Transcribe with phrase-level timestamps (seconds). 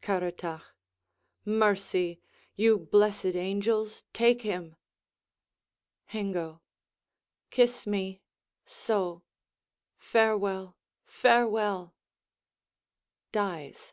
[0.00, 0.62] Caratach
[1.44, 2.18] Mercy!
[2.54, 4.74] You blessèd angels, take him!
[6.06, 6.62] Hengo
[7.50, 8.22] Kiss me:
[8.64, 9.22] so.
[9.98, 11.94] Farewell, farewell!
[13.34, 13.92] [_Dies.